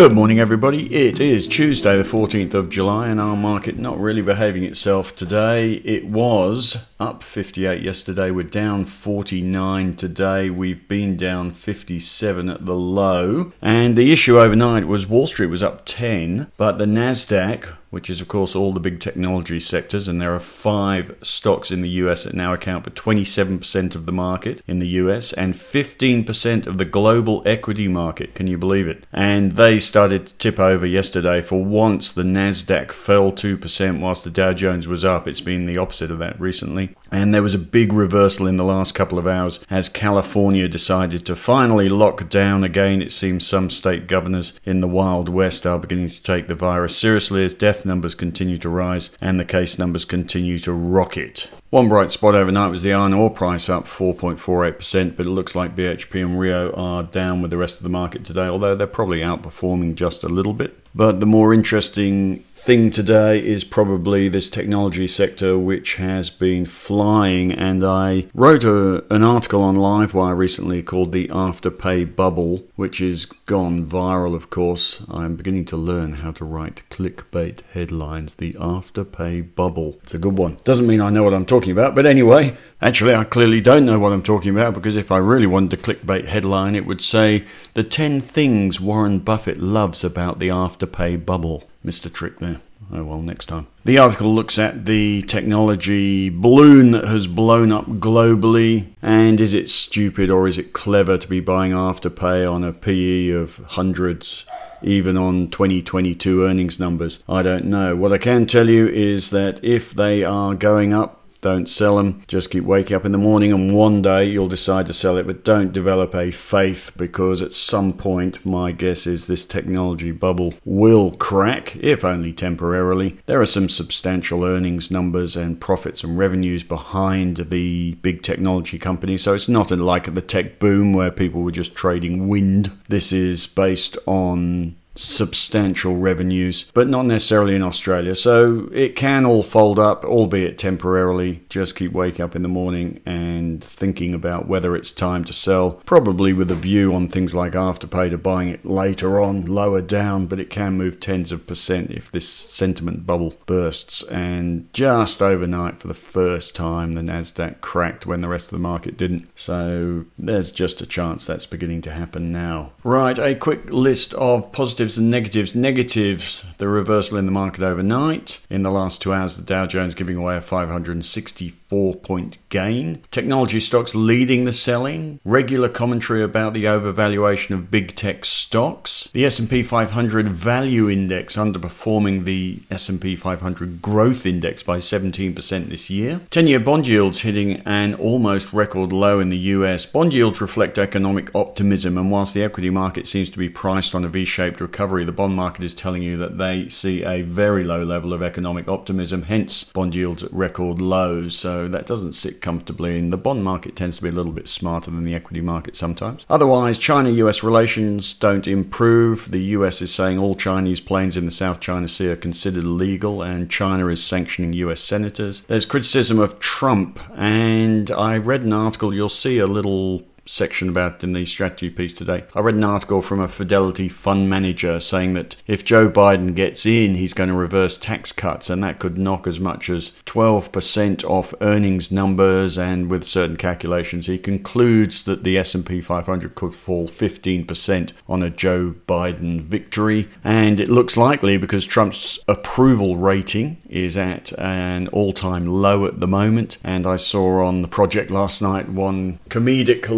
Good 0.00 0.12
morning, 0.12 0.40
everybody. 0.40 0.90
It 0.94 1.20
is 1.20 1.46
Tuesday, 1.46 1.98
the 1.98 2.04
14th 2.04 2.54
of 2.54 2.70
July, 2.70 3.08
and 3.08 3.20
our 3.20 3.36
market 3.36 3.78
not 3.78 3.98
really 3.98 4.22
behaving 4.22 4.64
itself 4.64 5.14
today. 5.14 5.72
It 5.84 6.06
was 6.06 6.88
up 6.98 7.22
58 7.22 7.82
yesterday. 7.82 8.30
We're 8.30 8.44
down 8.44 8.86
49 8.86 9.92
today. 9.92 10.48
We've 10.48 10.88
been 10.88 11.18
down 11.18 11.50
57 11.50 12.48
at 12.48 12.64
the 12.64 12.74
low. 12.74 13.52
And 13.60 13.94
the 13.94 14.10
issue 14.10 14.40
overnight 14.40 14.86
was 14.86 15.06
Wall 15.06 15.26
Street 15.26 15.48
was 15.48 15.62
up 15.62 15.84
10, 15.84 16.50
but 16.56 16.78
the 16.78 16.86
NASDAQ 16.86 17.76
which 17.90 18.08
is, 18.08 18.20
of 18.20 18.28
course, 18.28 18.54
all 18.54 18.72
the 18.72 18.80
big 18.80 19.00
technology 19.00 19.60
sectors. 19.60 20.08
And 20.08 20.20
there 20.20 20.34
are 20.34 20.40
five 20.40 21.16
stocks 21.22 21.70
in 21.70 21.82
the 21.82 21.88
US 21.90 22.24
that 22.24 22.34
now 22.34 22.54
account 22.54 22.84
for 22.84 22.90
27% 22.90 23.94
of 23.94 24.06
the 24.06 24.12
market 24.12 24.62
in 24.66 24.78
the 24.78 24.88
US 24.88 25.32
and 25.32 25.54
15% 25.54 26.66
of 26.66 26.78
the 26.78 26.84
global 26.84 27.42
equity 27.44 27.88
market. 27.88 28.34
Can 28.34 28.46
you 28.46 28.58
believe 28.58 28.88
it? 28.88 29.06
And 29.12 29.52
they 29.52 29.78
started 29.78 30.26
to 30.26 30.34
tip 30.34 30.58
over 30.58 30.86
yesterday. 30.86 31.40
For 31.40 31.62
once, 31.62 32.12
the 32.12 32.22
NASDAQ 32.22 32.92
fell 32.92 33.32
2%, 33.32 34.00
whilst 34.00 34.24
the 34.24 34.30
Dow 34.30 34.52
Jones 34.52 34.86
was 34.86 35.04
up. 35.04 35.26
It's 35.26 35.40
been 35.40 35.66
the 35.66 35.78
opposite 35.78 36.10
of 36.10 36.18
that 36.20 36.40
recently. 36.40 36.94
And 37.12 37.34
there 37.34 37.42
was 37.42 37.54
a 37.54 37.58
big 37.58 37.92
reversal 37.92 38.46
in 38.46 38.56
the 38.56 38.64
last 38.64 38.94
couple 38.94 39.18
of 39.18 39.26
hours 39.26 39.58
as 39.68 39.88
California 39.88 40.68
decided 40.68 41.26
to 41.26 41.36
finally 41.36 41.88
lock 41.88 42.28
down 42.28 42.64
again. 42.64 43.02
It 43.02 43.12
seems 43.12 43.46
some 43.46 43.70
state 43.70 44.06
governors 44.06 44.58
in 44.64 44.80
the 44.80 44.88
Wild 44.88 45.28
West 45.28 45.66
are 45.66 45.78
beginning 45.78 46.10
to 46.10 46.22
take 46.22 46.46
the 46.46 46.54
virus 46.54 46.96
seriously 46.96 47.44
as 47.44 47.54
death 47.54 47.84
numbers 47.84 48.14
continue 48.14 48.58
to 48.58 48.68
rise 48.68 49.10
and 49.20 49.40
the 49.40 49.44
case 49.44 49.78
numbers 49.78 50.04
continue 50.04 50.58
to 50.60 50.72
rocket. 50.72 51.50
One 51.70 51.88
bright 51.88 52.10
spot 52.10 52.34
overnight 52.34 52.72
was 52.72 52.82
the 52.82 52.92
iron 52.92 53.14
ore 53.14 53.30
price 53.30 53.68
up 53.68 53.84
4.48%, 53.84 55.16
but 55.16 55.24
it 55.24 55.30
looks 55.30 55.54
like 55.54 55.76
BHP 55.76 56.20
and 56.20 56.40
Rio 56.40 56.72
are 56.72 57.04
down 57.04 57.42
with 57.42 57.52
the 57.52 57.58
rest 57.58 57.76
of 57.76 57.84
the 57.84 57.88
market 57.88 58.24
today, 58.24 58.46
although 58.46 58.74
they're 58.74 58.88
probably 58.88 59.20
outperforming 59.20 59.94
just 59.94 60.24
a 60.24 60.28
little 60.28 60.52
bit. 60.52 60.76
But 60.94 61.20
the 61.20 61.26
more 61.26 61.54
interesting 61.54 62.40
thing 62.60 62.90
today 62.90 63.42
is 63.42 63.64
probably 63.64 64.28
this 64.28 64.50
technology 64.50 65.06
sector, 65.06 65.56
which 65.58 65.94
has 65.94 66.28
been 66.28 66.66
flying. 66.66 67.52
And 67.52 67.84
I 67.84 68.26
wrote 68.34 68.64
a, 68.64 69.04
an 69.12 69.22
article 69.22 69.62
on 69.62 69.76
Livewire 69.76 70.36
recently 70.36 70.82
called 70.82 71.12
The 71.12 71.28
Afterpay 71.28 72.16
Bubble, 72.16 72.64
which 72.76 72.98
has 72.98 73.24
gone 73.24 73.86
viral, 73.86 74.34
of 74.34 74.50
course. 74.50 75.04
I'm 75.08 75.36
beginning 75.36 75.64
to 75.66 75.76
learn 75.76 76.14
how 76.14 76.32
to 76.32 76.44
write 76.44 76.82
clickbait 76.90 77.60
headlines. 77.72 78.34
The 78.34 78.52
Afterpay 78.54 79.54
Bubble. 79.54 79.98
It's 80.02 80.14
a 80.14 80.18
good 80.18 80.36
one. 80.36 80.58
Doesn't 80.64 80.86
mean 80.86 81.00
I 81.00 81.10
know 81.10 81.22
what 81.22 81.34
I'm 81.34 81.46
talking 81.46 81.59
about, 81.68 81.94
but 81.94 82.06
anyway, 82.06 82.56
actually, 82.80 83.14
I 83.14 83.24
clearly 83.24 83.60
don't 83.60 83.84
know 83.84 83.98
what 83.98 84.12
I'm 84.12 84.22
talking 84.22 84.50
about 84.50 84.72
because 84.72 84.96
if 84.96 85.12
I 85.12 85.18
really 85.18 85.46
wanted 85.46 85.78
a 85.78 85.82
clickbait 85.82 86.24
headline, 86.24 86.74
it 86.74 86.86
would 86.86 87.02
say 87.02 87.44
The 87.74 87.84
10 87.84 88.20
Things 88.20 88.80
Warren 88.80 89.18
Buffett 89.18 89.58
Loves 89.58 90.02
About 90.02 90.38
the 90.38 90.48
Afterpay 90.48 91.26
Bubble. 91.26 91.68
Mr. 91.84 92.12
trick 92.12 92.38
there. 92.38 92.60
Oh 92.92 93.04
well, 93.04 93.22
next 93.22 93.46
time. 93.46 93.66
The 93.84 93.98
article 93.98 94.34
looks 94.34 94.58
at 94.58 94.84
the 94.84 95.22
technology 95.22 96.28
balloon 96.28 96.90
that 96.90 97.04
has 97.04 97.26
blown 97.26 97.70
up 97.70 97.86
globally, 97.86 98.88
and 99.00 99.40
is 99.40 99.54
it 99.54 99.68
stupid 99.68 100.28
or 100.30 100.48
is 100.48 100.58
it 100.58 100.72
clever 100.72 101.16
to 101.16 101.28
be 101.28 101.40
buying 101.40 101.72
Afterpay 101.72 102.50
on 102.50 102.64
a 102.64 102.72
PE 102.72 103.28
of 103.30 103.58
hundreds? 103.68 104.44
even 104.82 105.16
on 105.16 105.48
2022 105.50 106.44
earnings 106.44 106.78
numbers. 106.78 107.22
I 107.28 107.42
don't 107.42 107.66
know. 107.66 107.94
What 107.96 108.12
I 108.12 108.18
can 108.18 108.46
tell 108.46 108.68
you 108.68 108.88
is 108.88 109.30
that 109.30 109.62
if 109.62 109.92
they 109.92 110.24
are 110.24 110.54
going 110.54 110.92
up 110.92 111.19
don't 111.40 111.68
sell 111.68 111.96
them. 111.96 112.22
Just 112.26 112.50
keep 112.50 112.64
waking 112.64 112.96
up 112.96 113.04
in 113.04 113.12
the 113.12 113.18
morning, 113.18 113.52
and 113.52 113.74
one 113.74 114.02
day 114.02 114.24
you'll 114.24 114.48
decide 114.48 114.86
to 114.86 114.92
sell 114.92 115.16
it. 115.16 115.26
But 115.26 115.44
don't 115.44 115.72
develop 115.72 116.14
a 116.14 116.30
faith 116.30 116.92
because 116.96 117.42
at 117.42 117.54
some 117.54 117.92
point, 117.92 118.44
my 118.44 118.72
guess 118.72 119.06
is 119.06 119.26
this 119.26 119.44
technology 119.44 120.12
bubble 120.12 120.54
will 120.64 121.12
crack, 121.12 121.76
if 121.76 122.04
only 122.04 122.32
temporarily. 122.32 123.18
There 123.26 123.40
are 123.40 123.46
some 123.46 123.68
substantial 123.68 124.44
earnings 124.44 124.90
numbers 124.90 125.36
and 125.36 125.60
profits 125.60 126.04
and 126.04 126.18
revenues 126.18 126.64
behind 126.64 127.36
the 127.36 127.94
big 128.02 128.22
technology 128.22 128.78
companies. 128.78 129.22
So 129.22 129.34
it's 129.34 129.48
not 129.48 129.70
like 129.70 130.14
the 130.14 130.22
tech 130.22 130.58
boom 130.58 130.92
where 130.92 131.10
people 131.10 131.42
were 131.42 131.50
just 131.50 131.74
trading 131.74 132.28
wind. 132.28 132.72
This 132.88 133.12
is 133.12 133.46
based 133.46 133.96
on 134.06 134.76
substantial 135.00 135.96
revenues, 135.96 136.70
but 136.74 136.88
not 136.88 137.06
necessarily 137.06 137.54
in 137.54 137.62
Australia. 137.62 138.14
So 138.14 138.68
it 138.72 138.96
can 138.96 139.24
all 139.24 139.42
fold 139.42 139.78
up, 139.78 140.04
albeit 140.04 140.58
temporarily. 140.58 141.42
Just 141.48 141.76
keep 141.76 141.92
waking 141.92 142.24
up 142.24 142.36
in 142.36 142.42
the 142.42 142.48
morning 142.48 143.00
and 143.06 143.62
thinking 143.62 144.14
about 144.14 144.48
whether 144.48 144.76
it's 144.76 144.92
time 144.92 145.24
to 145.24 145.32
sell, 145.32 145.72
probably 145.86 146.32
with 146.32 146.50
a 146.50 146.54
view 146.54 146.94
on 146.94 147.08
things 147.08 147.34
like 147.34 147.52
Afterpay 147.52 148.10
to 148.10 148.18
buying 148.18 148.48
it 148.48 148.64
later 148.64 149.20
on, 149.20 149.46
lower 149.46 149.80
down, 149.80 150.26
but 150.26 150.40
it 150.40 150.50
can 150.50 150.76
move 150.76 151.00
tens 151.00 151.32
of 151.32 151.46
percent 151.46 151.90
if 151.90 152.10
this 152.10 152.28
sentiment 152.28 153.06
bubble 153.06 153.34
bursts. 153.46 154.02
And 154.04 154.72
just 154.72 155.22
overnight, 155.22 155.78
for 155.78 155.88
the 155.88 155.94
first 155.94 156.54
time, 156.54 156.92
the 156.92 157.02
NASDAQ 157.02 157.60
cracked 157.60 158.06
when 158.06 158.20
the 158.20 158.28
rest 158.28 158.46
of 158.46 158.52
the 158.52 158.58
market 158.58 158.96
didn't. 158.96 159.28
So 159.34 160.04
there's 160.18 160.50
just 160.50 160.80
a 160.82 160.86
chance 160.86 161.24
that's 161.24 161.46
beginning 161.46 161.82
to 161.82 161.90
happen 161.90 162.32
now. 162.32 162.72
Right, 162.84 163.18
a 163.18 163.34
quick 163.34 163.70
list 163.70 164.14
of 164.14 164.52
positives 164.52 164.89
positives 164.90 164.98
and 164.98 165.10
negatives. 165.10 165.54
Negatives, 165.54 166.44
the 166.58 166.68
reversal 166.68 167.16
in 167.16 167.26
the 167.26 167.32
market 167.32 167.62
overnight. 167.62 168.44
In 168.50 168.62
the 168.62 168.70
last 168.70 169.00
two 169.00 169.12
hours, 169.12 169.36
the 169.36 169.42
Dow 169.42 169.66
Jones 169.66 169.94
giving 169.94 170.16
away 170.16 170.36
a 170.36 170.40
564 170.40 171.94
point 171.96 172.38
gain. 172.48 173.04
Technology 173.10 173.60
stocks 173.60 173.94
leading 173.94 174.44
the 174.44 174.52
selling. 174.52 175.20
Regular 175.24 175.68
commentary 175.68 176.22
about 176.22 176.54
the 176.54 176.64
overvaluation 176.64 177.54
of 177.54 177.70
big 177.70 177.94
tech 177.94 178.24
stocks. 178.24 179.08
The 179.12 179.24
S&P 179.24 179.62
500 179.62 180.28
value 180.28 180.90
index 180.90 181.36
underperforming 181.36 182.24
the 182.24 182.62
S&P 182.70 183.14
500 183.14 183.80
growth 183.80 184.26
index 184.26 184.62
by 184.62 184.78
17% 184.78 185.68
this 185.68 185.90
year. 185.90 186.20
10-year 186.30 186.60
bond 186.60 186.86
yields 186.86 187.20
hitting 187.20 187.62
an 187.64 187.94
almost 187.94 188.52
record 188.52 188.92
low 188.92 189.20
in 189.20 189.28
the 189.28 189.38
US. 189.54 189.86
Bond 189.86 190.12
yields 190.12 190.40
reflect 190.40 190.78
economic 190.78 191.32
optimism 191.34 191.96
and 191.96 192.10
whilst 192.10 192.34
the 192.34 192.42
equity 192.42 192.70
market 192.70 193.06
seems 193.06 193.30
to 193.30 193.38
be 193.38 193.48
priced 193.48 193.94
on 193.94 194.04
a 194.04 194.08
V-shaped 194.08 194.60
recovery 194.60 194.79
recovery, 194.80 195.04
the 195.04 195.12
bond 195.12 195.34
market 195.34 195.62
is 195.62 195.74
telling 195.74 196.02
you 196.02 196.16
that 196.16 196.38
they 196.38 196.66
see 196.66 197.02
a 197.04 197.20
very 197.20 197.64
low 197.64 197.84
level 197.84 198.14
of 198.14 198.22
economic 198.22 198.66
optimism, 198.66 199.24
hence 199.24 199.64
bond 199.64 199.94
yields 199.94 200.24
at 200.24 200.32
record 200.32 200.80
lows. 200.80 201.36
So 201.36 201.68
that 201.68 201.86
doesn't 201.86 202.14
sit 202.14 202.40
comfortably. 202.40 202.98
And 202.98 203.12
the 203.12 203.18
bond 203.18 203.44
market 203.44 203.76
tends 203.76 203.98
to 203.98 204.02
be 204.02 204.08
a 204.08 204.12
little 204.12 204.32
bit 204.32 204.48
smarter 204.48 204.90
than 204.90 205.04
the 205.04 205.14
equity 205.14 205.42
market 205.42 205.76
sometimes. 205.76 206.24
Otherwise, 206.30 206.78
China 206.78 207.10
US 207.10 207.42
relations 207.42 208.14
don't 208.14 208.48
improve. 208.48 209.30
The 209.30 209.42
US 209.58 209.82
is 209.82 209.92
saying 209.92 210.18
all 210.18 210.34
Chinese 210.34 210.80
planes 210.80 211.14
in 211.14 211.26
the 211.26 211.30
South 211.30 211.60
China 211.60 211.86
Sea 211.86 212.12
are 212.12 212.16
considered 212.16 212.64
illegal, 212.64 213.22
and 213.22 213.50
China 213.50 213.88
is 213.88 214.02
sanctioning 214.02 214.54
US 214.54 214.80
senators. 214.80 215.42
There's 215.42 215.66
criticism 215.66 216.18
of 216.18 216.38
Trump, 216.38 216.98
and 217.14 217.90
I 217.90 218.16
read 218.16 218.40
an 218.40 218.54
article, 218.54 218.94
you'll 218.94 219.10
see 219.10 219.38
a 219.40 219.46
little 219.46 220.04
section 220.26 220.68
about 220.68 221.02
in 221.02 221.12
the 221.12 221.24
strategy 221.24 221.70
piece 221.70 221.94
today. 221.94 222.24
I 222.34 222.40
read 222.40 222.54
an 222.54 222.64
article 222.64 223.02
from 223.02 223.20
a 223.20 223.28
Fidelity 223.28 223.88
fund 223.88 224.28
manager 224.28 224.78
saying 224.80 225.14
that 225.14 225.36
if 225.46 225.64
Joe 225.64 225.88
Biden 225.88 226.34
gets 226.34 226.66
in, 226.66 226.94
he's 226.94 227.14
going 227.14 227.28
to 227.28 227.34
reverse 227.34 227.76
tax 227.76 228.12
cuts, 228.12 228.50
and 228.50 228.62
that 228.62 228.78
could 228.78 228.98
knock 228.98 229.26
as 229.26 229.40
much 229.40 229.70
as 229.70 229.90
12% 230.06 231.04
off 231.04 231.34
earnings 231.40 231.90
numbers. 231.90 232.58
And 232.58 232.90
with 232.90 233.04
certain 233.04 233.36
calculations, 233.36 234.06
he 234.06 234.18
concludes 234.18 235.04
that 235.04 235.24
the 235.24 235.38
S&P 235.38 235.80
500 235.80 236.34
could 236.34 236.54
fall 236.54 236.86
15% 236.86 237.92
on 238.08 238.22
a 238.22 238.30
Joe 238.30 238.74
Biden 238.86 239.40
victory, 239.40 240.08
and 240.22 240.60
it 240.60 240.68
looks 240.68 240.96
likely 240.96 241.36
because 241.36 241.66
Trump's 241.66 242.18
approval 242.28 242.96
rating 242.96 243.56
is 243.68 243.96
at 243.96 244.32
an 244.38 244.88
all-time 244.88 245.46
low 245.46 245.84
at 245.86 246.00
the 246.00 246.08
moment. 246.08 246.58
And 246.62 246.86
I 246.86 246.96
saw 246.96 247.44
on 247.44 247.62
the 247.62 247.68
project 247.68 248.10
last 248.10 248.42
night 248.42 248.68
one 248.68 249.18
comedic 249.28 249.88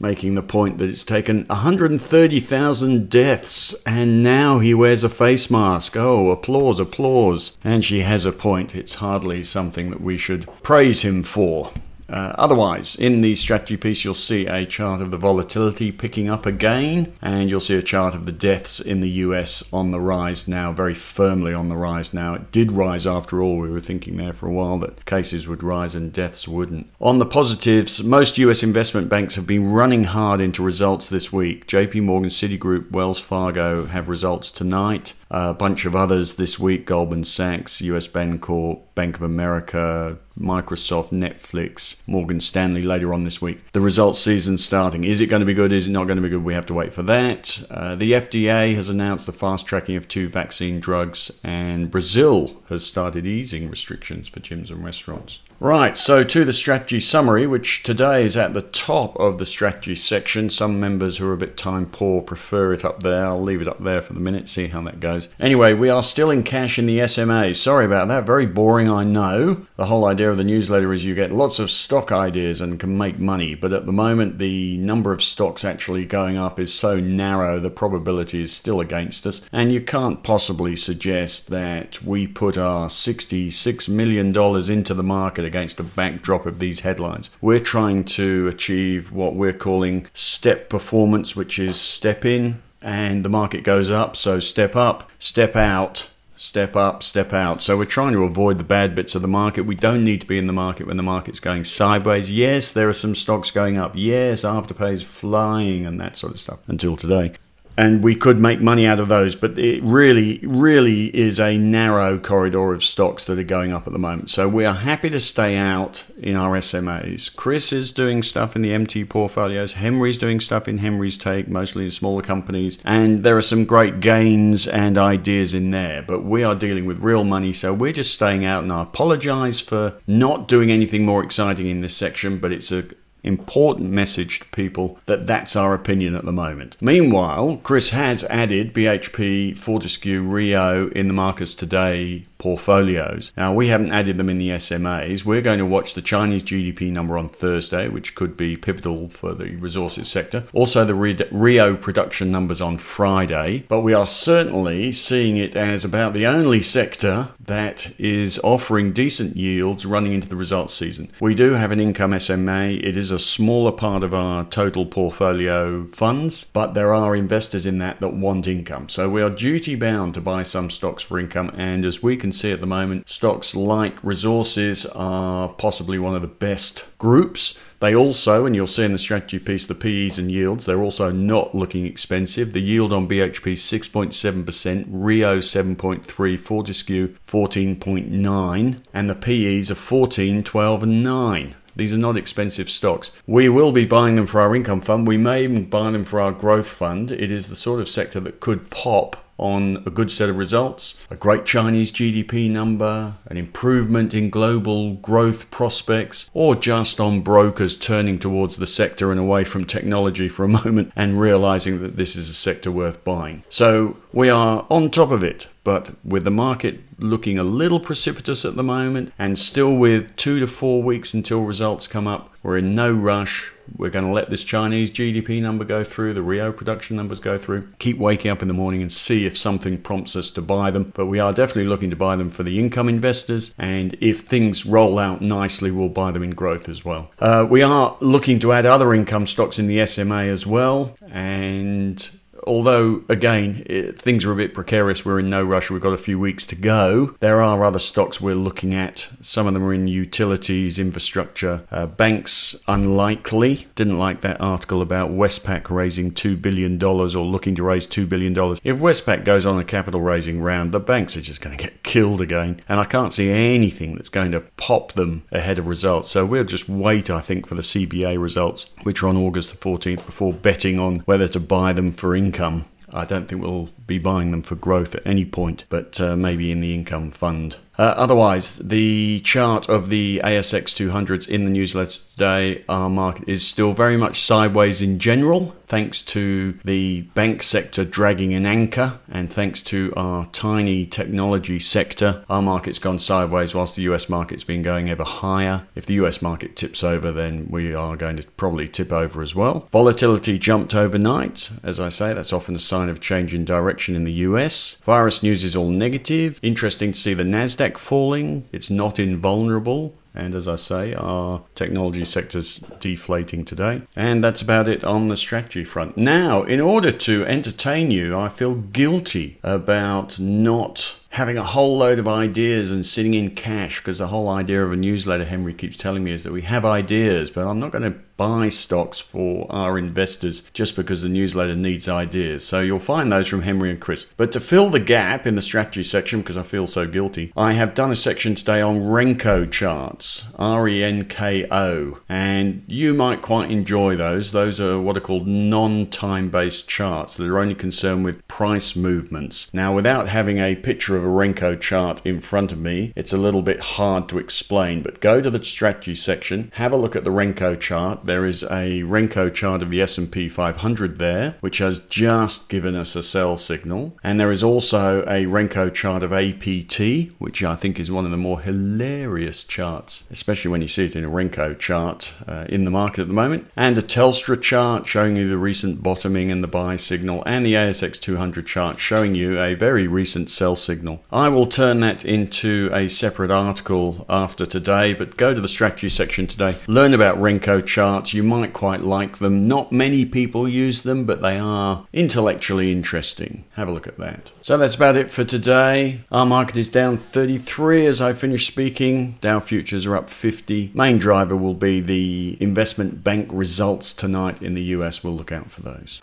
making 0.00 0.34
the 0.34 0.42
point 0.42 0.78
that 0.78 0.88
it's 0.88 1.04
taken 1.04 1.44
130,000 1.46 3.08
deaths 3.08 3.74
and 3.84 4.22
now 4.22 4.58
he 4.58 4.74
wears 4.74 5.04
a 5.04 5.08
face 5.08 5.50
mask. 5.50 5.96
Oh, 5.96 6.30
applause, 6.30 6.80
applause. 6.80 7.56
And 7.62 7.84
she 7.84 8.00
has 8.00 8.24
a 8.24 8.32
point. 8.32 8.74
It's 8.74 8.96
hardly 8.96 9.42
something 9.42 9.90
that 9.90 10.00
we 10.00 10.18
should 10.18 10.46
praise 10.62 11.02
him 11.02 11.22
for. 11.22 11.70
Uh, 12.08 12.32
otherwise, 12.36 12.96
in 12.96 13.20
the 13.20 13.34
strategy 13.34 13.76
piece, 13.76 14.04
you'll 14.04 14.14
see 14.14 14.46
a 14.46 14.64
chart 14.64 15.00
of 15.00 15.10
the 15.10 15.16
volatility 15.16 15.90
picking 15.90 16.30
up 16.30 16.46
again, 16.46 17.12
and 17.20 17.50
you'll 17.50 17.60
see 17.60 17.76
a 17.76 17.82
chart 17.82 18.14
of 18.14 18.26
the 18.26 18.32
deaths 18.32 18.80
in 18.80 19.00
the 19.00 19.08
US 19.08 19.64
on 19.72 19.90
the 19.90 20.00
rise 20.00 20.46
now, 20.46 20.72
very 20.72 20.94
firmly 20.94 21.52
on 21.52 21.68
the 21.68 21.76
rise 21.76 22.14
now. 22.14 22.34
It 22.34 22.52
did 22.52 22.72
rise 22.72 23.06
after 23.06 23.42
all. 23.42 23.58
We 23.58 23.70
were 23.70 23.80
thinking 23.80 24.16
there 24.16 24.32
for 24.32 24.46
a 24.46 24.52
while 24.52 24.78
that 24.78 25.04
cases 25.04 25.48
would 25.48 25.62
rise 25.62 25.94
and 25.94 26.12
deaths 26.12 26.46
wouldn't. 26.46 26.90
On 27.00 27.18
the 27.18 27.26
positives, 27.26 28.02
most 28.02 28.38
US 28.38 28.62
investment 28.62 29.08
banks 29.08 29.34
have 29.34 29.46
been 29.46 29.72
running 29.72 30.04
hard 30.04 30.40
into 30.40 30.62
results 30.62 31.08
this 31.08 31.32
week. 31.32 31.66
JP 31.66 32.02
Morgan, 32.02 32.30
Citigroup, 32.30 32.90
Wells 32.90 33.20
Fargo 33.20 33.86
have 33.86 34.08
results 34.08 34.50
tonight. 34.50 35.14
A 35.30 35.54
bunch 35.54 35.84
of 35.84 35.96
others 35.96 36.36
this 36.36 36.58
week 36.58 36.86
Goldman 36.86 37.24
Sachs, 37.24 37.80
US 37.82 38.06
Bancorp, 38.06 38.80
Bank 38.94 39.16
of 39.16 39.22
America, 39.22 40.18
Microsoft, 40.38 41.10
Netflix, 41.10 42.02
Morgan 42.06 42.40
Stanley 42.40 42.82
later 42.82 43.12
on 43.12 43.24
this 43.24 43.42
week. 43.42 43.72
The 43.72 43.80
results 43.80 44.20
season 44.20 44.58
starting. 44.58 45.04
Is 45.04 45.20
it 45.20 45.26
going 45.26 45.40
to 45.40 45.46
be 45.46 45.54
good? 45.54 45.72
Is 45.72 45.88
it 45.88 45.90
not 45.90 46.06
going 46.06 46.16
to 46.16 46.22
be 46.22 46.28
good? 46.28 46.44
We 46.44 46.54
have 46.54 46.66
to 46.66 46.74
wait 46.74 46.92
for 46.92 47.02
that. 47.04 47.62
Uh, 47.70 47.96
the 47.96 48.12
FDA 48.12 48.74
has 48.74 48.88
announced 48.88 49.26
the 49.26 49.32
fast 49.32 49.66
tracking 49.66 49.96
of 49.96 50.06
two 50.06 50.28
vaccine 50.28 50.78
drugs, 50.78 51.30
and 51.42 51.90
Brazil 51.90 52.62
has 52.68 52.86
started 52.86 53.26
easing 53.26 53.68
restrictions 53.68 54.28
for 54.28 54.40
gyms 54.40 54.70
and 54.70 54.84
restaurants. 54.84 55.40
Right, 55.58 55.96
so 55.96 56.22
to 56.22 56.44
the 56.44 56.52
strategy 56.52 57.00
summary, 57.00 57.46
which 57.46 57.82
today 57.82 58.24
is 58.24 58.36
at 58.36 58.52
the 58.52 58.60
top 58.60 59.16
of 59.16 59.38
the 59.38 59.46
strategy 59.46 59.94
section. 59.94 60.50
Some 60.50 60.78
members 60.78 61.16
who 61.16 61.26
are 61.30 61.32
a 61.32 61.38
bit 61.38 61.56
time 61.56 61.86
poor 61.86 62.20
prefer 62.20 62.74
it 62.74 62.84
up 62.84 63.02
there. 63.02 63.24
I'll 63.24 63.40
leave 63.40 63.62
it 63.62 63.68
up 63.68 63.82
there 63.82 64.02
for 64.02 64.12
the 64.12 64.20
minute, 64.20 64.50
see 64.50 64.66
how 64.66 64.82
that 64.82 65.00
goes. 65.00 65.28
Anyway, 65.40 65.72
we 65.72 65.88
are 65.88 66.02
still 66.02 66.30
in 66.30 66.42
cash 66.42 66.78
in 66.78 66.84
the 66.84 67.08
SMA. 67.08 67.54
Sorry 67.54 67.86
about 67.86 68.08
that, 68.08 68.26
very 68.26 68.44
boring, 68.44 68.90
I 68.90 69.04
know. 69.04 69.66
The 69.76 69.86
whole 69.86 70.04
idea 70.04 70.30
of 70.30 70.36
the 70.36 70.44
newsletter 70.44 70.92
is 70.92 71.06
you 71.06 71.14
get 71.14 71.30
lots 71.30 71.58
of 71.58 71.70
stock 71.70 72.12
ideas 72.12 72.60
and 72.60 72.78
can 72.78 72.98
make 72.98 73.18
money, 73.18 73.54
but 73.54 73.72
at 73.72 73.86
the 73.86 73.92
moment, 73.92 74.38
the 74.38 74.76
number 74.76 75.10
of 75.10 75.22
stocks 75.22 75.64
actually 75.64 76.04
going 76.04 76.36
up 76.36 76.60
is 76.60 76.74
so 76.74 77.00
narrow, 77.00 77.58
the 77.58 77.70
probability 77.70 78.42
is 78.42 78.52
still 78.52 78.78
against 78.78 79.26
us, 79.26 79.40
and 79.52 79.72
you 79.72 79.80
can't 79.80 80.22
possibly 80.22 80.76
suggest 80.76 81.48
that 81.48 82.02
we 82.02 82.26
put 82.26 82.58
our 82.58 82.88
$66 82.88 83.88
million 83.88 84.36
into 84.70 84.92
the 84.92 85.02
market 85.02 85.45
against 85.46 85.76
the 85.76 85.82
backdrop 85.82 86.46
of 86.46 86.58
these 86.58 86.80
headlines. 86.80 87.30
We're 87.40 87.60
trying 87.60 88.04
to 88.04 88.48
achieve 88.48 89.12
what 89.12 89.34
we're 89.34 89.52
calling 89.52 90.06
step 90.12 90.68
performance, 90.68 91.34
which 91.34 91.58
is 91.58 91.80
step 91.80 92.24
in 92.24 92.62
and 92.82 93.24
the 93.24 93.28
market 93.28 93.64
goes 93.64 93.90
up. 93.90 94.16
So 94.16 94.38
step 94.38 94.76
up, 94.76 95.10
step 95.18 95.56
out, 95.56 96.08
step 96.36 96.76
up, 96.76 97.02
step 97.02 97.32
out. 97.32 97.62
So 97.62 97.76
we're 97.76 97.84
trying 97.84 98.12
to 98.12 98.24
avoid 98.24 98.58
the 98.58 98.64
bad 98.64 98.94
bits 98.94 99.14
of 99.14 99.22
the 99.22 99.28
market. 99.28 99.62
We 99.62 99.74
don't 99.74 100.04
need 100.04 100.20
to 100.20 100.26
be 100.26 100.38
in 100.38 100.46
the 100.46 100.52
market 100.52 100.86
when 100.86 100.96
the 100.96 101.02
market's 101.02 101.40
going 101.40 101.64
sideways. 101.64 102.30
Yes, 102.30 102.70
there 102.70 102.88
are 102.88 102.94
some 102.94 103.14
stocks 103.14 103.50
going 103.50 103.76
up. 103.76 103.92
Yes, 103.94 104.42
Afterpay 104.42 104.92
is 104.92 105.02
flying 105.02 105.86
and 105.86 106.00
that 106.00 106.16
sort 106.16 106.32
of 106.32 106.40
stuff 106.40 106.68
until 106.68 106.96
today 106.96 107.32
and 107.76 108.02
we 108.02 108.14
could 108.14 108.38
make 108.38 108.60
money 108.60 108.86
out 108.86 108.98
of 108.98 109.08
those. 109.08 109.36
But 109.36 109.58
it 109.58 109.82
really, 109.82 110.40
really 110.42 111.14
is 111.16 111.38
a 111.38 111.58
narrow 111.58 112.18
corridor 112.18 112.72
of 112.72 112.82
stocks 112.82 113.24
that 113.24 113.38
are 113.38 113.44
going 113.44 113.72
up 113.72 113.86
at 113.86 113.92
the 113.92 113.98
moment. 113.98 114.30
So 114.30 114.48
we 114.48 114.64
are 114.64 114.74
happy 114.74 115.10
to 115.10 115.20
stay 115.20 115.56
out 115.56 116.04
in 116.18 116.36
our 116.36 116.56
SMAs. 116.58 117.34
Chris 117.34 117.72
is 117.72 117.92
doing 117.92 118.22
stuff 118.22 118.56
in 118.56 118.62
the 118.62 118.72
MT 118.72 119.04
portfolios. 119.04 119.74
Henry's 119.74 120.16
doing 120.16 120.40
stuff 120.40 120.68
in 120.68 120.78
Henry's 120.78 121.16
Take, 121.16 121.48
mostly 121.48 121.84
in 121.84 121.90
smaller 121.90 122.22
companies. 122.22 122.78
And 122.84 123.24
there 123.24 123.36
are 123.36 123.42
some 123.42 123.64
great 123.64 124.00
gains 124.00 124.66
and 124.66 124.96
ideas 124.96 125.54
in 125.54 125.70
there. 125.70 126.02
But 126.02 126.24
we 126.24 126.42
are 126.42 126.54
dealing 126.54 126.86
with 126.86 127.00
real 127.00 127.24
money, 127.24 127.52
so 127.52 127.74
we're 127.74 127.92
just 127.92 128.14
staying 128.14 128.44
out. 128.44 128.62
And 128.62 128.72
I 128.72 128.82
apologize 128.82 129.60
for 129.60 129.98
not 130.06 130.48
doing 130.48 130.70
anything 130.70 131.04
more 131.04 131.22
exciting 131.22 131.66
in 131.66 131.80
this 131.80 131.96
section, 131.96 132.38
but 132.38 132.52
it's 132.52 132.72
a 132.72 132.84
important 133.26 133.90
message 133.90 134.40
to 134.40 134.46
people 134.46 134.98
that 135.06 135.26
that's 135.26 135.56
our 135.56 135.74
opinion 135.74 136.14
at 136.14 136.24
the 136.24 136.32
moment. 136.32 136.76
Meanwhile, 136.80 137.60
Chris 137.62 137.90
has 137.90 138.24
added 138.24 138.72
BHP, 138.72 139.58
Fortescue, 139.58 140.22
Rio 140.22 140.88
in 140.90 141.08
the 141.08 141.14
markets 141.14 141.54
today 141.54 142.24
portfolios. 142.38 143.32
Now, 143.36 143.54
we 143.54 143.68
haven't 143.68 143.92
added 143.92 144.18
them 144.18 144.28
in 144.28 144.38
the 144.38 144.50
SMAs. 144.50 145.24
We're 145.24 145.42
going 145.42 145.58
to 145.58 145.66
watch 145.66 145.94
the 145.94 146.02
Chinese 146.02 146.42
GDP 146.42 146.92
number 146.92 147.18
on 147.18 147.28
Thursday, 147.28 147.88
which 147.88 148.14
could 148.14 148.36
be 148.36 148.56
pivotal 148.56 149.08
for 149.08 149.34
the 149.34 149.56
resources 149.56 150.08
sector. 150.08 150.44
Also, 150.52 150.84
the 150.84 150.94
Rio 151.30 151.76
production 151.76 152.30
numbers 152.30 152.60
on 152.60 152.78
Friday. 152.78 153.64
But 153.68 153.80
we 153.80 153.92
are 153.92 154.06
certainly 154.06 154.92
seeing 154.92 155.36
it 155.36 155.56
as 155.56 155.84
about 155.84 156.14
the 156.14 156.26
only 156.26 156.62
sector 156.62 157.28
that 157.40 157.92
is 157.98 158.38
offering 158.42 158.92
decent 158.92 159.36
yields 159.36 159.86
running 159.86 160.12
into 160.12 160.28
the 160.28 160.36
results 160.36 160.74
season. 160.74 161.10
We 161.20 161.34
do 161.34 161.54
have 161.54 161.70
an 161.70 161.80
income 161.80 162.18
SMA. 162.18 162.68
It 162.70 162.96
is 162.96 163.10
a 163.10 163.18
smaller 163.18 163.72
part 163.72 164.02
of 164.02 164.14
our 164.14 164.44
total 164.44 164.86
portfolio 164.86 165.86
funds, 165.86 166.50
but 166.52 166.74
there 166.74 166.94
are 166.94 167.14
investors 167.14 167.66
in 167.66 167.78
that 167.78 168.00
that 168.00 168.14
want 168.14 168.46
income. 168.46 168.88
So 168.88 169.08
we 169.08 169.22
are 169.22 169.30
duty 169.30 169.74
bound 169.74 170.14
to 170.14 170.20
buy 170.20 170.42
some 170.42 170.70
stocks 170.70 171.02
for 171.02 171.18
income. 171.18 171.50
And 171.56 171.84
as 171.84 172.02
we 172.02 172.16
can 172.16 172.25
see 172.32 172.52
at 172.52 172.60
the 172.60 172.66
moment, 172.66 173.08
stocks 173.08 173.54
like 173.54 174.02
resources 174.02 174.86
are 174.86 175.48
possibly 175.48 175.98
one 175.98 176.14
of 176.14 176.22
the 176.22 176.28
best 176.28 176.86
groups. 176.98 177.58
They 177.80 177.94
also, 177.94 178.46
and 178.46 178.56
you'll 178.56 178.66
see 178.66 178.84
in 178.84 178.92
the 178.92 178.98
strategy 178.98 179.38
piece, 179.38 179.66
the 179.66 179.74
PEs 179.74 180.18
and 180.18 180.30
yields, 180.30 180.66
they're 180.66 180.82
also 180.82 181.10
not 181.10 181.54
looking 181.54 181.84
expensive. 181.84 182.52
The 182.52 182.60
yield 182.60 182.92
on 182.92 183.08
BHP 183.08 183.52
6.7%, 183.52 184.86
Rio 184.88 185.38
7.3, 185.38 186.38
Fortescue 186.38 187.08
14.9, 187.26 188.82
and 188.94 189.10
the 189.10 189.14
PEs 189.14 189.70
are 189.70 189.74
14, 189.74 190.42
12, 190.42 190.82
and 190.82 191.02
9. 191.02 191.54
These 191.76 191.92
are 191.92 191.98
not 191.98 192.16
expensive 192.16 192.70
stocks. 192.70 193.12
We 193.26 193.50
will 193.50 193.70
be 193.70 193.84
buying 193.84 194.14
them 194.14 194.26
for 194.26 194.40
our 194.40 194.56
income 194.56 194.80
fund. 194.80 195.06
We 195.06 195.18
may 195.18 195.44
even 195.44 195.68
buy 195.68 195.90
them 195.90 196.04
for 196.04 196.20
our 196.20 196.32
growth 196.32 196.68
fund. 196.68 197.10
It 197.10 197.30
is 197.30 197.48
the 197.48 197.56
sort 197.56 197.82
of 197.82 197.88
sector 197.88 198.18
that 198.20 198.40
could 198.40 198.70
pop 198.70 199.25
on 199.38 199.82
a 199.86 199.90
good 199.90 200.10
set 200.10 200.28
of 200.28 200.36
results, 200.36 201.06
a 201.10 201.16
great 201.16 201.44
Chinese 201.44 201.92
GDP 201.92 202.50
number, 202.50 203.16
an 203.26 203.36
improvement 203.36 204.14
in 204.14 204.30
global 204.30 204.94
growth 204.94 205.50
prospects, 205.50 206.30
or 206.32 206.54
just 206.54 207.00
on 207.00 207.20
brokers 207.20 207.76
turning 207.76 208.18
towards 208.18 208.56
the 208.56 208.66
sector 208.66 209.10
and 209.10 209.20
away 209.20 209.44
from 209.44 209.64
technology 209.64 210.28
for 210.28 210.44
a 210.44 210.48
moment 210.64 210.92
and 210.96 211.20
realizing 211.20 211.82
that 211.82 211.96
this 211.96 212.16
is 212.16 212.28
a 212.28 212.34
sector 212.34 212.70
worth 212.70 213.02
buying. 213.04 213.44
So 213.48 213.96
we 214.12 214.30
are 214.30 214.66
on 214.70 214.90
top 214.90 215.10
of 215.10 215.22
it, 215.22 215.48
but 215.66 215.96
with 216.04 216.22
the 216.22 216.30
market 216.30 216.78
looking 216.96 217.40
a 217.40 217.42
little 217.42 217.80
precipitous 217.80 218.44
at 218.44 218.54
the 218.54 218.62
moment 218.62 219.12
and 219.18 219.36
still 219.36 219.76
with 219.76 220.14
two 220.14 220.38
to 220.38 220.46
four 220.46 220.80
weeks 220.80 221.12
until 221.12 221.42
results 221.42 221.88
come 221.88 222.06
up, 222.06 222.32
we're 222.44 222.58
in 222.58 222.76
no 222.76 222.92
rush. 222.92 223.50
We're 223.76 223.90
going 223.90 224.04
to 224.04 224.12
let 224.12 224.30
this 224.30 224.44
Chinese 224.44 224.92
GDP 224.92 225.42
number 225.42 225.64
go 225.64 225.82
through, 225.82 226.14
the 226.14 226.22
Rio 226.22 226.52
production 226.52 226.94
numbers 226.94 227.18
go 227.18 227.36
through. 227.36 227.66
Keep 227.80 227.98
waking 227.98 228.30
up 228.30 228.42
in 228.42 228.46
the 228.46 228.54
morning 228.54 228.80
and 228.80 228.92
see 228.92 229.26
if 229.26 229.36
something 229.36 229.76
prompts 229.82 230.14
us 230.14 230.30
to 230.30 230.40
buy 230.40 230.70
them. 230.70 230.92
But 230.94 231.06
we 231.06 231.18
are 231.18 231.32
definitely 231.32 231.64
looking 231.64 231.90
to 231.90 231.96
buy 231.96 232.14
them 232.14 232.30
for 232.30 232.44
the 232.44 232.60
income 232.60 232.88
investors. 232.88 233.52
And 233.58 233.96
if 234.00 234.20
things 234.20 234.64
roll 234.64 235.00
out 235.00 235.20
nicely, 235.20 235.72
we'll 235.72 235.88
buy 235.88 236.12
them 236.12 236.22
in 236.22 236.30
growth 236.30 236.68
as 236.68 236.84
well. 236.84 237.10
Uh, 237.18 237.44
we 237.50 237.62
are 237.62 237.96
looking 237.98 238.38
to 238.38 238.52
add 238.52 238.66
other 238.66 238.94
income 238.94 239.26
stocks 239.26 239.58
in 239.58 239.66
the 239.66 239.84
SMA 239.84 240.26
as 240.26 240.46
well. 240.46 240.96
And 241.10 242.08
although 242.46 243.02
again 243.08 243.62
it, 243.66 243.98
things 243.98 244.24
are 244.24 244.32
a 244.32 244.36
bit 244.36 244.54
precarious, 244.54 245.04
we're 245.04 245.18
in 245.18 245.28
no 245.28 245.42
rush. 245.42 245.70
We've 245.70 245.80
got 245.80 245.92
a 245.92 245.98
few 245.98 246.18
weeks 246.18 246.46
to 246.46 246.56
go. 246.56 247.16
There 247.20 247.42
are 247.42 247.64
other 247.64 247.78
stocks 247.78 248.20
we're 248.20 248.34
looking 248.34 248.74
at. 248.74 249.08
Some 249.20 249.46
of 249.46 249.54
them 249.54 249.64
are 249.64 249.72
in 249.72 249.88
utilities, 249.88 250.78
infrastructure, 250.78 251.64
uh, 251.70 251.86
banks. 251.86 252.54
Unlikely. 252.68 253.66
Didn't 253.74 253.98
like 253.98 254.20
that 254.20 254.40
article 254.40 254.80
about 254.80 255.10
Westpac 255.10 255.70
raising 255.70 256.12
two 256.12 256.36
billion 256.36 256.78
dollars 256.78 257.14
or 257.14 257.24
looking 257.24 257.54
to 257.56 257.62
raise 257.62 257.86
two 257.86 258.06
billion 258.06 258.32
dollars. 258.32 258.60
If 258.62 258.78
Westpac 258.78 259.24
goes 259.24 259.44
on 259.44 259.58
a 259.58 259.64
capital 259.64 260.00
raising 260.00 260.40
round, 260.40 260.72
the 260.72 260.80
banks 260.80 261.16
are 261.16 261.22
just 261.22 261.40
going 261.40 261.56
to 261.56 261.62
get 261.62 261.82
killed 261.82 262.20
again, 262.20 262.60
and 262.68 262.78
I 262.78 262.84
can't 262.84 263.12
see 263.12 263.30
anything 263.30 263.94
that's 263.94 264.08
going 264.08 264.32
to 264.32 264.40
pop 264.56 264.92
them 264.92 265.24
ahead 265.32 265.58
of 265.58 265.66
results. 265.66 266.10
So 266.10 266.24
we'll 266.24 266.44
just 266.44 266.68
wait, 266.68 267.10
I 267.10 267.20
think, 267.20 267.46
for 267.46 267.54
the 267.54 267.62
CBA 267.62 268.20
results, 268.20 268.70
which 268.82 269.02
are 269.02 269.08
on 269.08 269.16
August 269.16 269.50
the 269.50 269.56
14th, 269.56 270.06
before 270.06 270.32
betting 270.32 270.78
on 270.78 271.00
whether 271.00 271.28
to 271.28 271.40
buy 271.40 271.72
them 271.72 271.90
for 271.90 272.14
income 272.14 272.35
income. 272.36 272.66
I 272.92 273.06
don't 273.06 273.26
think 273.26 273.42
we'll 273.42 273.70
be 273.86 273.98
buying 273.98 274.30
them 274.30 274.42
for 274.42 274.56
growth 274.56 274.94
at 274.94 275.06
any 275.06 275.24
point, 275.24 275.64
but 275.70 275.98
uh, 276.00 276.16
maybe 276.16 276.52
in 276.52 276.60
the 276.60 276.74
income 276.74 277.10
fund. 277.10 277.56
Uh, 277.78 277.94
otherwise, 277.96 278.56
the 278.56 279.20
chart 279.20 279.68
of 279.68 279.90
the 279.90 280.20
ASX 280.24 280.72
200s 280.74 281.28
in 281.28 281.44
the 281.44 281.50
newsletter 281.50 282.00
today, 282.10 282.64
our 282.68 282.88
market 282.88 283.28
is 283.28 283.46
still 283.46 283.72
very 283.72 283.96
much 283.96 284.20
sideways 284.20 284.80
in 284.80 284.98
general, 284.98 285.54
thanks 285.66 286.00
to 286.00 286.52
the 286.64 287.02
bank 287.14 287.42
sector 287.42 287.84
dragging 287.84 288.32
an 288.32 288.46
anchor, 288.46 288.98
and 289.10 289.30
thanks 289.30 289.60
to 289.62 289.92
our 289.96 290.26
tiny 290.26 290.86
technology 290.86 291.58
sector, 291.58 292.24
our 292.30 292.42
market's 292.42 292.78
gone 292.78 292.98
sideways 292.98 293.54
whilst 293.54 293.76
the 293.76 293.82
US 293.82 294.08
market's 294.08 294.44
been 294.44 294.62
going 294.62 294.88
ever 294.88 295.04
higher. 295.04 295.66
If 295.74 295.86
the 295.86 295.94
US 295.94 296.22
market 296.22 296.56
tips 296.56 296.82
over, 296.82 297.12
then 297.12 297.48
we 297.50 297.74
are 297.74 297.96
going 297.96 298.16
to 298.16 298.26
probably 298.36 298.68
tip 298.68 298.92
over 298.92 299.22
as 299.22 299.34
well. 299.34 299.66
Volatility 299.70 300.38
jumped 300.38 300.74
overnight. 300.74 301.50
As 301.62 301.80
I 301.80 301.88
say, 301.88 302.14
that's 302.14 302.32
often 302.32 302.54
a 302.54 302.60
sign 302.60 302.88
of 302.88 303.00
change 303.00 303.34
in 303.34 303.44
direction 303.44 303.94
in 303.96 304.04
the 304.04 304.12
US. 304.12 304.74
Virus 304.82 305.22
news 305.22 305.44
is 305.44 305.56
all 305.56 305.68
negative. 305.68 306.40
Interesting 306.42 306.92
to 306.92 306.98
see 306.98 307.14
the 307.14 307.24
NASDAQ 307.24 307.65
falling, 307.74 308.48
it's 308.52 308.70
not 308.70 308.98
invulnerable. 308.98 309.94
And 310.14 310.34
as 310.34 310.48
I 310.48 310.56
say, 310.56 310.94
our 310.94 311.42
technology 311.54 312.04
sector's 312.04 312.56
deflating 312.80 313.44
today. 313.44 313.82
And 313.94 314.24
that's 314.24 314.40
about 314.40 314.66
it 314.66 314.82
on 314.82 315.08
the 315.08 315.16
strategy 315.16 315.62
front. 315.62 315.98
Now, 315.98 316.42
in 316.42 316.58
order 316.58 316.90
to 316.90 317.26
entertain 317.26 317.90
you, 317.90 318.16
I 318.16 318.28
feel 318.30 318.54
guilty 318.54 319.38
about 319.42 320.18
not 320.18 320.98
having 321.10 321.36
a 321.36 321.42
whole 321.42 321.76
load 321.78 321.98
of 321.98 322.08
ideas 322.08 322.70
and 322.70 322.84
sitting 322.84 323.12
in 323.12 323.34
cash 323.34 323.80
because 323.80 323.98
the 323.98 324.06
whole 324.06 324.28
idea 324.30 324.64
of 324.64 324.72
a 324.72 324.76
newsletter, 324.76 325.24
Henry 325.24 325.52
keeps 325.52 325.76
telling 325.76 326.02
me, 326.02 326.12
is 326.12 326.22
that 326.22 326.32
we 326.32 326.42
have 326.42 326.64
ideas, 326.64 327.30
but 327.30 327.46
I'm 327.46 327.60
not 327.60 327.72
going 327.72 327.92
to 327.92 327.98
buy 328.16 328.48
stocks 328.48 329.00
for 329.00 329.46
our 329.50 329.78
investors 329.78 330.42
just 330.52 330.76
because 330.76 331.02
the 331.02 331.08
newsletter 331.08 331.56
needs 331.56 331.88
ideas. 331.88 332.46
So 332.46 332.60
you'll 332.60 332.78
find 332.78 333.10
those 333.10 333.28
from 333.28 333.42
Henry 333.42 333.70
and 333.70 333.80
Chris. 333.80 334.06
But 334.16 334.32
to 334.32 334.40
fill 334.40 334.70
the 334.70 334.80
gap 334.80 335.26
in 335.26 335.36
the 335.36 335.42
strategy 335.42 335.82
section, 335.82 336.20
because 336.20 336.36
I 336.36 336.42
feel 336.42 336.66
so 336.66 336.86
guilty, 336.86 337.32
I 337.36 337.52
have 337.52 337.74
done 337.74 337.90
a 337.90 337.96
section 337.96 338.34
today 338.34 338.60
on 338.60 338.80
Renko 338.80 339.50
charts, 339.50 340.24
R 340.38 340.68
E 340.68 340.82
N 340.82 341.04
K 341.04 341.46
O. 341.50 341.98
And 342.08 342.64
you 342.66 342.94
might 342.94 343.22
quite 343.22 343.50
enjoy 343.50 343.96
those. 343.96 344.32
Those 344.32 344.60
are 344.60 344.80
what 344.80 344.96
are 344.96 345.00
called 345.00 345.26
non 345.26 345.86
time 345.86 346.30
based 346.30 346.68
charts 346.68 347.16
that 347.16 347.28
are 347.28 347.38
only 347.38 347.54
concerned 347.54 348.04
with 348.04 348.26
price 348.28 348.76
movements. 348.76 349.52
Now, 349.52 349.74
without 349.74 350.08
having 350.08 350.38
a 350.38 350.56
picture 350.56 350.96
of 350.96 351.04
a 351.04 351.08
Renko 351.08 351.60
chart 351.60 352.00
in 352.04 352.20
front 352.20 352.52
of 352.52 352.58
me, 352.58 352.92
it's 352.96 353.12
a 353.12 353.18
little 353.18 353.42
bit 353.42 353.60
hard 353.60 354.08
to 354.08 354.18
explain. 354.18 354.82
But 354.82 355.00
go 355.00 355.20
to 355.20 355.30
the 355.30 355.42
strategy 355.44 355.94
section, 355.94 356.50
have 356.54 356.72
a 356.72 356.76
look 356.76 356.96
at 356.96 357.04
the 357.04 357.10
Renko 357.10 357.58
chart 357.60 358.05
there 358.06 358.24
is 358.24 358.42
a 358.44 358.82
Renko 358.82 359.32
chart 359.32 359.62
of 359.62 359.70
the 359.70 359.82
S&P 359.82 360.28
500 360.28 360.98
there, 360.98 361.36
which 361.40 361.58
has 361.58 361.80
just 361.80 362.48
given 362.48 362.74
us 362.74 362.94
a 362.94 363.02
sell 363.02 363.36
signal. 363.36 363.96
And 364.02 364.20
there 364.20 364.30
is 364.30 364.42
also 364.42 365.02
a 365.02 365.26
Renko 365.26 365.72
chart 365.72 366.02
of 366.02 366.12
APT, 366.12 367.12
which 367.18 367.42
I 367.42 367.56
think 367.56 367.80
is 367.80 367.90
one 367.90 368.04
of 368.04 368.10
the 368.10 368.16
more 368.16 368.40
hilarious 368.40 369.44
charts, 369.44 370.06
especially 370.10 370.50
when 370.50 370.62
you 370.62 370.68
see 370.68 370.86
it 370.86 370.96
in 370.96 371.04
a 371.04 371.10
Renko 371.10 371.58
chart 371.58 372.14
uh, 372.26 372.46
in 372.48 372.64
the 372.64 372.70
market 372.70 373.02
at 373.02 373.08
the 373.08 373.14
moment. 373.14 373.50
And 373.56 373.76
a 373.76 373.82
Telstra 373.82 374.40
chart 374.40 374.86
showing 374.86 375.16
you 375.16 375.28
the 375.28 375.38
recent 375.38 375.82
bottoming 375.82 376.30
and 376.30 376.42
the 376.42 376.48
buy 376.48 376.76
signal, 376.76 377.22
and 377.26 377.44
the 377.44 377.54
ASX 377.54 378.00
200 378.00 378.46
chart 378.46 378.78
showing 378.78 379.14
you 379.14 379.38
a 379.40 379.54
very 379.54 379.86
recent 379.86 380.30
sell 380.30 380.56
signal. 380.56 381.02
I 381.10 381.28
will 381.28 381.46
turn 381.46 381.80
that 381.80 382.04
into 382.04 382.70
a 382.72 382.88
separate 382.88 383.30
article 383.30 384.06
after 384.08 384.46
today, 384.46 384.94
but 384.94 385.16
go 385.16 385.34
to 385.34 385.40
the 385.40 385.48
strategy 385.48 385.88
section 385.88 386.26
today, 386.26 386.56
learn 386.66 386.94
about 386.94 387.18
Renko 387.18 387.64
charts 387.64 387.95
charts. 387.96 388.14
You 388.14 388.22
might 388.22 388.52
quite 388.52 388.82
like 388.82 389.18
them. 389.18 389.48
Not 389.48 389.72
many 389.72 390.04
people 390.04 390.48
use 390.48 390.82
them, 390.82 391.04
but 391.04 391.22
they 391.22 391.38
are 391.38 391.86
intellectually 391.92 392.70
interesting. 392.72 393.44
Have 393.54 393.68
a 393.68 393.72
look 393.72 393.86
at 393.86 393.98
that. 393.98 394.32
So 394.42 394.56
that's 394.56 394.74
about 394.74 394.96
it 394.96 395.10
for 395.10 395.24
today. 395.24 396.02
Our 396.12 396.26
market 396.26 396.56
is 396.56 396.68
down 396.68 396.98
33 396.98 397.86
as 397.86 398.00
I 398.00 398.12
finish 398.12 398.46
speaking. 398.46 399.16
Dow 399.20 399.40
futures 399.40 399.86
are 399.86 399.96
up 399.96 400.10
50. 400.10 400.72
Main 400.74 400.98
driver 400.98 401.36
will 401.36 401.54
be 401.54 401.80
the 401.80 402.36
investment 402.40 403.02
bank 403.02 403.28
results 403.32 403.92
tonight 403.92 404.42
in 404.42 404.54
the 404.54 404.62
US. 404.76 405.02
We'll 405.02 405.16
look 405.16 405.32
out 405.32 405.50
for 405.50 405.62
those. 405.62 406.00